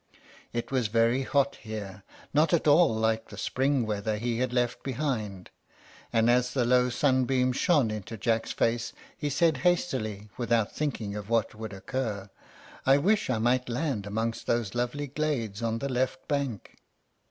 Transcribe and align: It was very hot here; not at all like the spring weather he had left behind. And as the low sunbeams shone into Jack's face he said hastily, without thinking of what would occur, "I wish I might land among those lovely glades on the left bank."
It 0.51 0.71
was 0.71 0.87
very 0.87 1.21
hot 1.21 1.57
here; 1.57 2.01
not 2.33 2.53
at 2.55 2.67
all 2.67 2.95
like 2.95 3.29
the 3.29 3.37
spring 3.37 3.85
weather 3.85 4.17
he 4.17 4.39
had 4.39 4.51
left 4.51 4.81
behind. 4.81 5.51
And 6.11 6.27
as 6.27 6.55
the 6.55 6.65
low 6.65 6.89
sunbeams 6.89 7.57
shone 7.57 7.91
into 7.91 8.17
Jack's 8.17 8.51
face 8.51 8.93
he 9.15 9.29
said 9.29 9.57
hastily, 9.57 10.31
without 10.39 10.71
thinking 10.71 11.13
of 11.15 11.29
what 11.29 11.53
would 11.53 11.71
occur, 11.71 12.31
"I 12.83 12.97
wish 12.97 13.29
I 13.29 13.37
might 13.37 13.69
land 13.69 14.07
among 14.07 14.33
those 14.47 14.73
lovely 14.73 15.05
glades 15.05 15.61
on 15.61 15.77
the 15.77 15.89
left 15.89 16.27
bank." 16.27 16.79